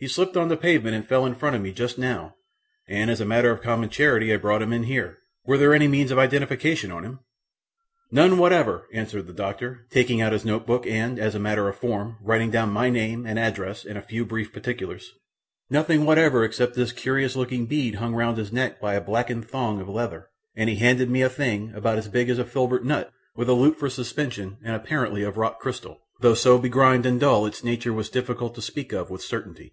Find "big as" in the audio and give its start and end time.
22.06-22.38